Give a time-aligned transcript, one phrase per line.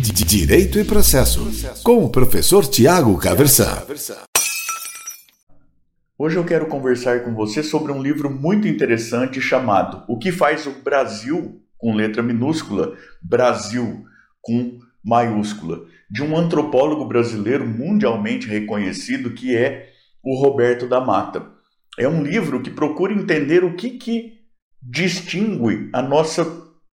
[0.00, 1.50] Direito e Processo,
[1.82, 3.84] com o professor Tiago Caversan.
[6.16, 10.68] Hoje eu quero conversar com você sobre um livro muito interessante chamado O que faz
[10.68, 14.04] o Brasil, com letra minúscula, Brasil
[14.40, 19.88] com maiúscula, de um antropólogo brasileiro mundialmente reconhecido que é
[20.22, 21.44] o Roberto da Mata.
[21.98, 24.34] É um livro que procura entender o que, que
[24.80, 26.46] distingue a nossa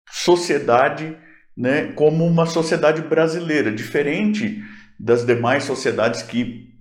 [0.07, 1.17] sociedade
[1.55, 4.61] né, como uma sociedade brasileira, diferente
[4.99, 6.71] das demais sociedades que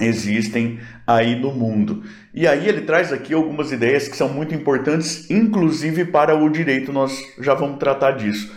[0.00, 2.02] existem aí no mundo.
[2.32, 6.92] E aí ele traz aqui algumas ideias que são muito importantes, inclusive para o direito,
[6.92, 8.52] nós já vamos tratar disso.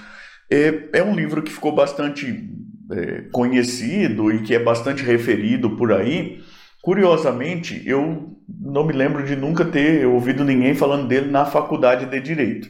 [0.50, 2.50] É, é um livro que ficou bastante
[2.92, 6.44] é, conhecido e que é bastante referido por aí.
[6.82, 12.20] Curiosamente, eu não me lembro de nunca ter ouvido ninguém falando dele na faculdade de
[12.20, 12.70] direito.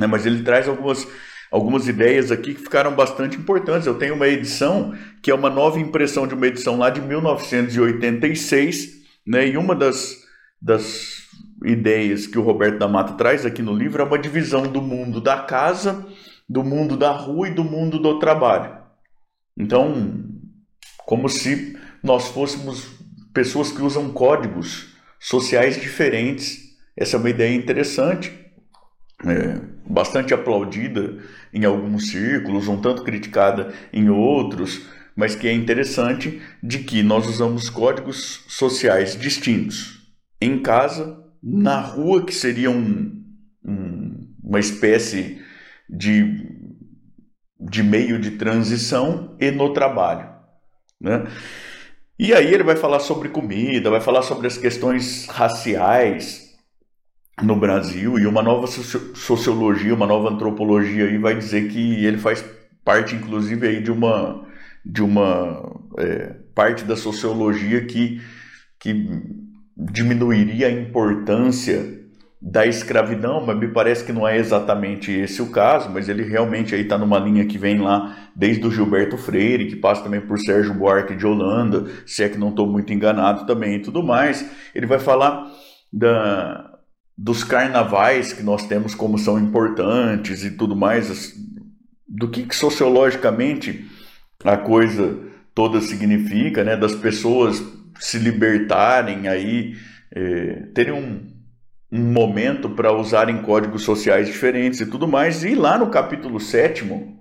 [0.00, 0.06] Né?
[0.06, 1.06] Mas ele traz algumas
[1.50, 3.86] algumas ideias aqui que ficaram bastante importantes.
[3.86, 8.98] Eu tenho uma edição que é uma nova impressão de uma edição lá de 1986,
[9.26, 9.48] né?
[9.48, 10.16] E uma das,
[10.60, 11.28] das
[11.64, 15.20] ideias que o Roberto da Mata traz aqui no livro é uma divisão do mundo
[15.20, 16.06] da casa,
[16.48, 18.78] do mundo da rua e do mundo do trabalho.
[19.56, 20.24] Então,
[21.04, 22.98] como se nós fôssemos
[23.32, 26.76] pessoas que usam códigos sociais diferentes.
[26.96, 28.32] Essa é uma ideia interessante
[29.24, 31.18] é, bastante aplaudida
[31.52, 34.82] em alguns círculos, um tanto criticada em outros,
[35.16, 39.98] mas que é interessante de que nós usamos códigos sociais distintos
[40.40, 43.24] em casa, na rua, que seria um,
[43.64, 45.42] um, uma espécie
[45.88, 46.46] de,
[47.58, 50.28] de meio de transição, e no trabalho.
[51.00, 51.26] Né?
[52.18, 56.47] E aí ele vai falar sobre comida, vai falar sobre as questões raciais,
[57.42, 62.44] no Brasil e uma nova sociologia, uma nova antropologia aí vai dizer que ele faz
[62.84, 64.46] parte, inclusive, aí de uma
[64.84, 68.22] de uma é, parte da sociologia que,
[68.80, 69.06] que
[69.76, 71.98] diminuiria a importância
[72.40, 76.74] da escravidão, mas me parece que não é exatamente esse o caso, mas ele realmente
[76.74, 80.38] aí está numa linha que vem lá desde o Gilberto Freire, que passa também por
[80.38, 84.48] Sérgio Buarque de Holanda, se é que não estou muito enganado também e tudo mais.
[84.72, 85.50] Ele vai falar
[85.92, 86.67] da,
[87.20, 91.34] dos carnavais que nós temos como são importantes e tudo mais,
[92.06, 93.84] do que, que sociologicamente
[94.44, 95.18] a coisa
[95.52, 96.76] toda significa, né?
[96.76, 97.60] Das pessoas
[97.98, 99.74] se libertarem aí,
[100.14, 101.26] é, terem um,
[101.90, 105.42] um momento para usarem códigos sociais diferentes e tudo mais.
[105.42, 107.18] E lá no capítulo sétimo,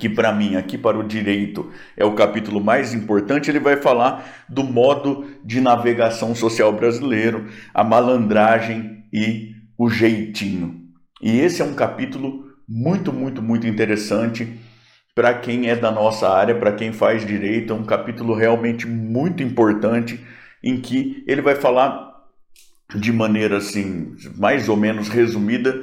[0.00, 4.44] que para mim, aqui para o direito, é o capítulo mais importante, ele vai falar
[4.48, 10.80] do modo de navegação social brasileiro, a malandragem e o jeitinho.
[11.20, 14.58] E esse é um capítulo muito, muito, muito interessante
[15.14, 19.42] para quem é da nossa área, para quem faz direito, é um capítulo realmente muito
[19.42, 20.18] importante
[20.62, 22.12] em que ele vai falar
[22.94, 25.82] de maneira assim, mais ou menos resumida,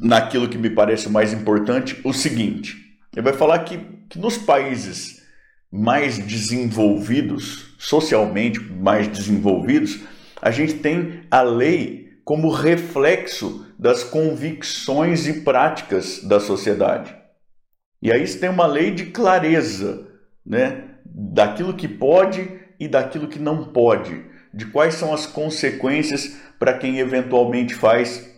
[0.00, 2.76] naquilo que me parece mais importante, o seguinte:
[3.14, 3.78] ele vai falar que,
[4.08, 5.22] que nos países
[5.70, 10.00] mais desenvolvidos, socialmente mais desenvolvidos,
[10.42, 17.16] a gente tem a lei como reflexo das convicções e práticas da sociedade.
[18.02, 20.08] E aí você tem uma lei de clareza,
[20.44, 20.96] né?
[21.06, 26.98] Daquilo que pode e daquilo que não pode, de quais são as consequências para quem
[26.98, 28.28] eventualmente faz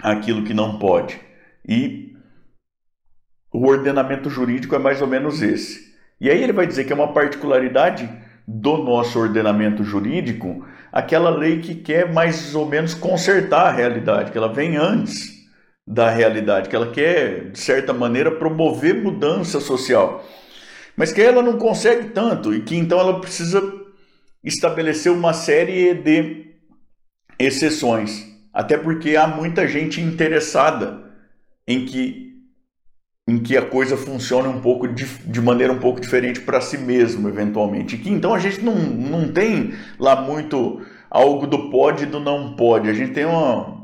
[0.00, 1.20] aquilo que não pode.
[1.68, 2.14] E
[3.52, 5.94] o ordenamento jurídico é mais ou menos esse.
[6.20, 8.08] E aí ele vai dizer que é uma particularidade
[8.46, 14.38] do nosso ordenamento jurídico, aquela lei que quer mais ou menos consertar a realidade, que
[14.38, 15.34] ela vem antes
[15.86, 20.24] da realidade, que ela quer, de certa maneira, promover mudança social.
[20.96, 23.60] Mas que ela não consegue tanto e que então ela precisa
[24.42, 26.54] estabelecer uma série de
[27.38, 28.26] exceções.
[28.52, 31.12] Até porque há muita gente interessada
[31.66, 32.33] em que
[33.26, 36.76] em que a coisa funcione um pouco de, de maneira um pouco diferente para si
[36.76, 37.96] mesmo, eventualmente.
[37.96, 42.54] Que então a gente não, não tem lá muito algo do pode e do não
[42.54, 42.90] pode.
[42.90, 43.82] A gente tem uma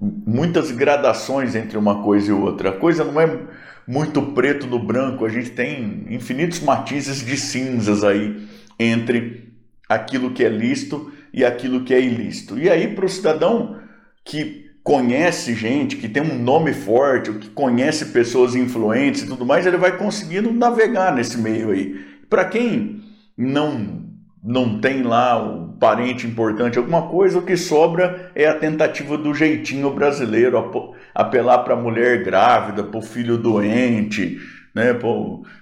[0.00, 2.70] muitas gradações entre uma coisa e outra.
[2.70, 3.40] A coisa não é
[3.86, 8.46] muito preto no branco, a gente tem infinitos matizes de cinzas aí
[8.78, 9.52] entre
[9.88, 12.58] aquilo que é lícito e aquilo que é ilícito.
[12.58, 13.80] E aí, para o cidadão
[14.24, 19.66] que conhece gente, que tem um nome forte, que conhece pessoas influentes e tudo mais,
[19.66, 21.96] ele vai conseguindo navegar nesse meio aí.
[22.28, 23.00] Para quem
[23.36, 24.04] não
[24.46, 29.32] não tem lá um parente importante, alguma coisa, o que sobra é a tentativa do
[29.32, 34.38] jeitinho brasileiro, apelar para a mulher grávida, para o filho doente,
[34.74, 34.92] né,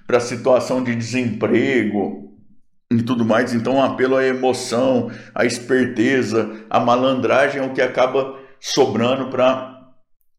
[0.04, 2.34] para a situação de desemprego
[2.90, 3.54] e tudo mais.
[3.54, 9.90] Então, um apelo à emoção, à esperteza, à malandragem é o que acaba sobrando para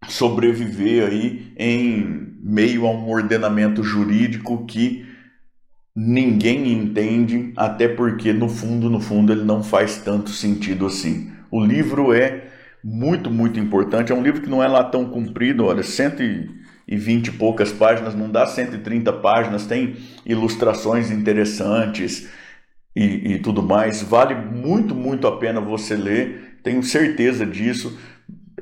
[0.07, 5.05] sobreviver aí em meio a um ordenamento jurídico que
[5.93, 11.31] ninguém entende, até porque no fundo, no fundo, ele não faz tanto sentido assim.
[11.51, 12.47] O livro é
[12.81, 14.11] muito, muito importante.
[14.11, 18.31] É um livro que não é lá tão comprido, olha, 120 e poucas páginas, não
[18.31, 22.29] dá 130 páginas, tem ilustrações interessantes
[22.95, 24.01] e, e tudo mais.
[24.01, 27.97] Vale muito, muito a pena você ler, tenho certeza disso.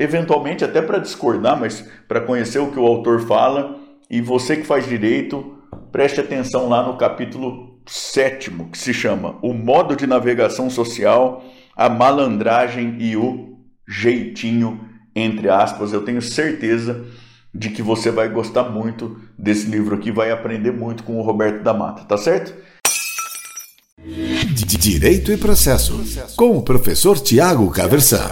[0.01, 3.77] Eventualmente, até para discordar, mas para conhecer o que o autor fala.
[4.09, 5.57] E você que faz direito,
[5.91, 11.43] preste atenção lá no capítulo sétimo, que se chama O Modo de Navegação Social,
[11.75, 15.93] a Malandragem e o Jeitinho, entre aspas.
[15.93, 17.05] Eu tenho certeza
[17.53, 21.61] de que você vai gostar muito desse livro aqui, vai aprender muito com o Roberto
[21.61, 22.55] da Mata, tá certo?
[24.03, 26.03] Direito e Processo,
[26.35, 28.31] com o professor Tiago Caversan.